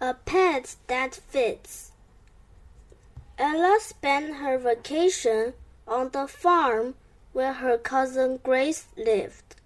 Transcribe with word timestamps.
A 0.00 0.14
pet 0.14 0.76
that 0.86 1.16
fits. 1.16 1.90
Ella 3.36 3.78
spent 3.80 4.36
her 4.36 4.56
vacation 4.56 5.54
on 5.88 6.10
the 6.10 6.28
farm 6.28 6.94
where 7.32 7.54
her 7.54 7.76
cousin 7.76 8.38
Grace 8.42 8.86
lived. 8.96 9.56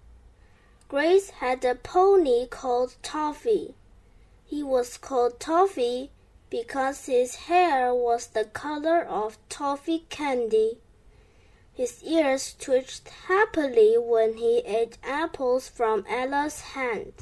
Grace 0.87 1.29
had 1.29 1.63
a 1.63 1.75
pony 1.75 2.47
called 2.47 2.95
Toffee. 3.03 3.75
He 4.43 4.63
was 4.63 4.97
called 4.97 5.39
Toffee 5.39 6.09
because 6.49 7.05
his 7.05 7.35
hair 7.47 7.93
was 7.93 8.27
the 8.27 8.45
color 8.45 9.03
of 9.03 9.37
toffee 9.49 10.05
candy. 10.09 10.77
His 11.73 12.03
ears 12.03 12.55
twitched 12.59 13.09
happily 13.27 13.97
when 13.97 14.37
he 14.37 14.59
ate 14.59 14.97
apples 15.03 15.67
from 15.67 16.05
Ella's 16.07 16.61
hand. 16.61 17.13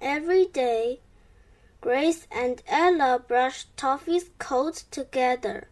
Every 0.00 0.46
day, 0.46 1.00
Grace 1.88 2.26
and 2.30 2.62
Ella 2.68 3.18
brushed 3.18 3.74
Toffee's 3.78 4.28
coat 4.38 4.84
together. 4.90 5.68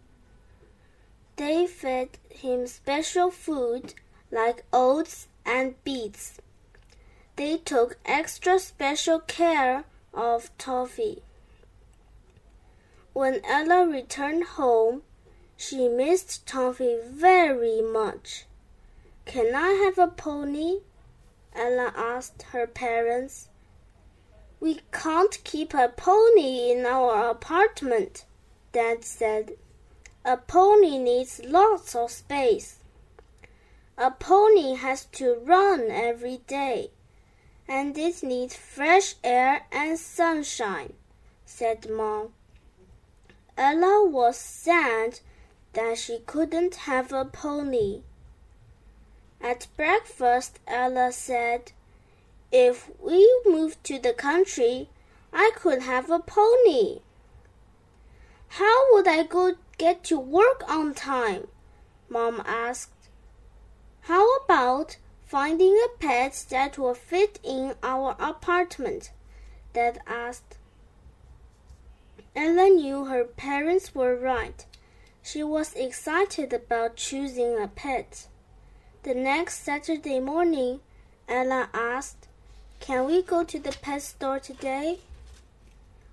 They 1.37 1.67
fed 1.67 2.17
him 2.31 2.67
special 2.69 3.31
food 3.31 3.93
like 4.31 4.65
oats 4.73 5.29
and 5.45 5.75
beets. 5.85 6.41
They 7.37 7.59
took 7.59 7.99
extra 8.07 8.59
special 8.59 9.21
care 9.21 9.85
of 10.15 10.57
Toffee. 10.57 11.23
When 13.13 13.43
Ella 13.45 13.87
returned 13.87 14.45
home, 14.45 15.03
she 15.55 15.87
missed 15.87 16.47
Toffee 16.47 16.97
very 17.05 17.83
much. 17.83 18.47
Can 19.27 19.55
I 19.55 19.73
have 19.85 19.99
a 19.99 20.11
pony? 20.11 20.79
Ella 21.55 21.93
asked 21.95 22.41
her 22.53 22.67
parents. 22.67 23.51
We 24.59 24.81
can't 24.93 25.43
keep 25.45 25.75
a 25.75 25.89
pony 25.89 26.71
in 26.73 26.87
our 26.87 27.31
apartment, 27.31 28.25
Dad 28.73 29.05
said. 29.05 29.57
A 30.25 30.37
pony 30.37 30.99
needs 30.99 31.41
lots 31.45 31.95
of 31.95 32.11
space. 32.11 32.79
A 33.99 34.11
pony 34.11 34.75
has 34.75 35.05
to 35.13 35.35
run 35.35 35.91
every 35.91 36.39
day, 36.47 36.91
and 37.69 37.97
it 37.97 38.23
needs 38.23 38.57
fresh 38.57 39.15
air 39.23 39.67
and 39.71 39.99
sunshine, 39.99 40.95
said 41.45 41.89
Mom. 41.89 42.33
Ella 43.57 44.07
was 44.07 44.37
sad 44.37 45.21
that 45.73 45.97
she 45.99 46.19
couldn't 46.27 46.75
have 46.91 47.13
a 47.13 47.25
pony. 47.25 48.03
At 49.41 49.69
breakfast, 49.77 50.59
Ella 50.67 51.13
said, 51.13 51.73
If 52.53 52.91
we 53.01 53.43
moved 53.45 53.83
to 53.85 53.99
the 53.99 54.13
country, 54.13 54.89
I 55.33 55.51
could 55.57 55.83
have 55.83 56.11
a 56.11 56.21
pony. 56.21 57.01
How 58.49 58.93
would 58.93 59.09
I 59.09 59.25
go 59.25 59.55
get 59.79 60.05
to 60.05 60.19
work 60.19 60.63
on 60.69 60.95
time? 60.95 61.49
Mom 62.09 62.43
asked. 62.47 62.93
How 64.03 64.37
about 64.37 64.97
finding 65.25 65.77
a 65.85 65.99
pet 65.99 66.47
that 66.51 66.79
will 66.79 66.95
fit 66.95 67.41
in 67.43 67.75
our 67.83 68.15
apartment? 68.19 69.11
Dad 69.73 70.01
asked. 70.07 70.57
Ella 72.37 72.69
knew 72.69 73.07
her 73.07 73.25
parents 73.25 73.95
were 73.95 74.15
right. 74.17 74.65
She 75.23 75.43
was 75.43 75.75
excited 75.75 76.53
about 76.53 76.97
choosing 76.97 77.59
a 77.59 77.67
pet. 77.67 78.29
The 79.03 79.15
next 79.15 79.65
Saturday 79.65 80.21
morning, 80.21 80.81
Ella 81.29 81.69
asked, 81.75 82.26
Can 82.81 83.07
we 83.07 83.23
go 83.23 83.45
to 83.45 83.59
the 83.59 83.77
pet 83.83 84.03
store 84.03 84.39
today? 84.39 85.01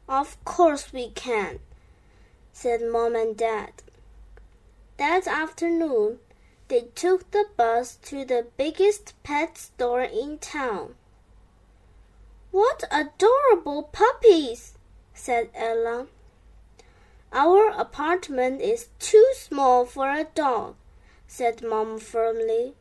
Of 0.07 0.43
course 0.43 0.91
we 0.91 1.09
can, 1.09 1.59
said 2.51 2.81
Mom 2.81 3.15
and 3.15 3.37
Dad. 3.37 3.73
That 4.97 5.27
afternoon, 5.27 6.19
they 6.67 6.81
took 6.95 7.31
the 7.31 7.45
bus 7.55 7.97
to 8.03 8.25
the 8.25 8.47
biggest 8.57 9.13
pet 9.23 9.57
store 9.57 10.01
in 10.01 10.39
town. 10.39 10.95
What 12.51 12.83
adorable 12.91 13.83
puppies! 13.83 14.73
said 15.13 15.49
Ella. 15.55 16.07
Our 17.31 17.69
apartment 17.69 18.61
is 18.61 18.89
too 18.99 19.31
small 19.35 19.85
for 19.85 20.09
a 20.09 20.25
dog, 20.35 20.75
said 21.27 21.63
Mom 21.63 21.97
firmly. 21.97 22.75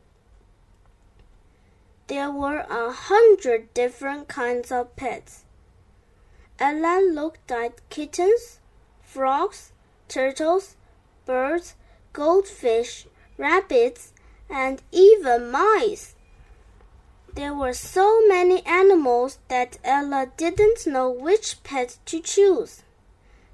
There 2.13 2.29
were 2.29 2.59
a 2.69 2.91
hundred 2.91 3.73
different 3.73 4.27
kinds 4.27 4.71
of 4.71 4.95
pets. 4.95 5.45
Ella 6.59 7.01
looked 7.01 7.51
at 7.51 7.89
kittens, 7.89 8.59
frogs, 9.01 9.71
turtles, 10.07 10.75
birds, 11.25 11.73
goldfish, 12.13 13.07
rabbits, 13.35 14.13
and 14.47 14.83
even 14.91 15.49
mice. 15.49 16.13
There 17.33 17.55
were 17.55 17.73
so 17.73 18.21
many 18.27 18.63
animals 18.63 19.39
that 19.47 19.79
Ella 19.83 20.31
didn't 20.37 20.85
know 20.85 21.09
which 21.09 21.63
pet 21.63 21.97
to 22.05 22.19
choose. 22.19 22.83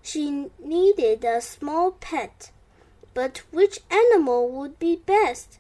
She 0.02 0.52
needed 0.59 1.24
a 1.24 1.40
small 1.40 1.91
pet, 1.91 2.52
but 3.14 3.38
which 3.52 3.80
animal 3.90 4.50
would 4.50 4.80
be 4.80 4.97
best? 4.97 5.59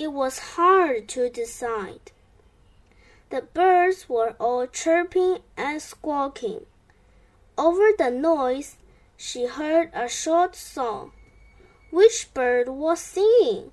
It 0.00 0.12
was 0.12 0.54
hard 0.54 1.08
to 1.08 1.28
decide. 1.28 2.12
The 3.30 3.42
birds 3.42 4.08
were 4.08 4.36
all 4.38 4.64
chirping 4.68 5.38
and 5.56 5.82
squawking. 5.82 6.66
Over 7.58 7.90
the 7.98 8.08
noise, 8.08 8.76
she 9.16 9.46
heard 9.46 9.90
a 9.92 10.08
short 10.08 10.54
song. 10.54 11.10
Which 11.90 12.32
bird 12.32 12.68
was 12.68 13.00
singing? 13.00 13.72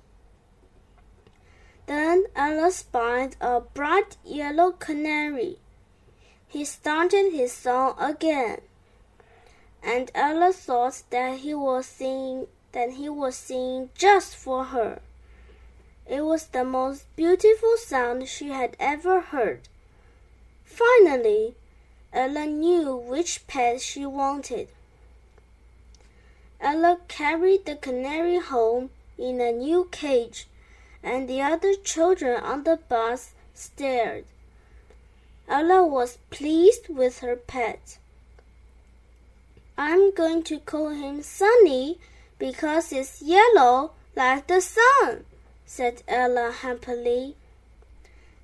Then 1.86 2.24
Ella 2.34 2.72
spied 2.72 3.36
a 3.40 3.60
bright 3.60 4.16
yellow 4.24 4.72
canary. 4.72 5.60
He 6.48 6.64
started 6.64 7.30
his 7.30 7.52
song 7.52 7.94
again, 8.00 8.62
and 9.80 10.10
Ella 10.12 10.52
thought 10.52 11.04
that 11.10 11.38
he 11.38 11.54
was 11.54 11.86
singing 11.86 12.48
that 12.72 12.94
he 12.94 13.08
was 13.08 13.36
singing 13.36 13.90
just 13.94 14.34
for 14.34 14.64
her. 14.64 15.00
It 16.08 16.24
was 16.24 16.46
the 16.46 16.64
most 16.64 17.04
beautiful 17.16 17.76
sound 17.76 18.28
she 18.28 18.48
had 18.48 18.76
ever 18.78 19.20
heard. 19.20 19.68
Finally, 20.64 21.56
Ella 22.12 22.46
knew 22.46 22.94
which 22.96 23.46
pet 23.46 23.80
she 23.80 24.06
wanted. 24.06 24.68
Ella 26.60 26.98
carried 27.08 27.66
the 27.66 27.76
canary 27.76 28.38
home 28.38 28.90
in 29.18 29.40
a 29.40 29.52
new 29.52 29.88
cage 29.90 30.46
and 31.02 31.28
the 31.28 31.40
other 31.40 31.74
children 31.74 32.40
on 32.42 32.64
the 32.64 32.78
bus 32.88 33.32
stared. 33.54 34.24
Ella 35.48 35.84
was 35.84 36.18
pleased 36.30 36.88
with 36.88 37.20
her 37.20 37.36
pet. 37.36 37.98
I'm 39.78 40.14
going 40.14 40.42
to 40.44 40.58
call 40.58 40.88
him 40.90 41.22
Sunny 41.22 41.98
because 42.38 42.92
it's 42.92 43.22
yellow 43.22 43.92
like 44.16 44.46
the 44.46 44.60
sun, 44.60 45.24
said 45.66 46.02
Ella 46.08 46.52
happily. 46.52 47.34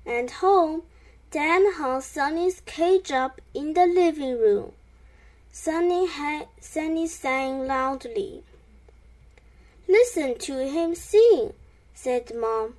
And 0.05 0.29
home, 0.29 0.83
Dan 1.31 1.73
hung 1.73 2.01
Sunny's 2.01 2.61
cage 2.65 3.11
up 3.11 3.41
in 3.53 3.73
the 3.73 3.87
living 3.87 4.37
room. 4.37 4.73
Sunny, 5.51 6.07
ha- 6.07 6.47
Sunny 6.59 7.07
sang 7.07 7.65
loudly. 7.65 8.43
Listen 9.87 10.37
to 10.39 10.67
him 10.67 10.93
sing, 10.93 11.53
said 11.93 12.35
Mom. 12.35 12.75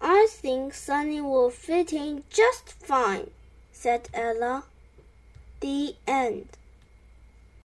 I 0.00 0.28
think 0.30 0.72
Sunny 0.72 1.20
will 1.20 1.50
fit 1.50 1.92
in 1.92 2.22
just 2.30 2.72
fine, 2.72 3.30
said 3.72 4.08
Ella. 4.14 4.64
The 5.60 5.96
end. 6.06 6.48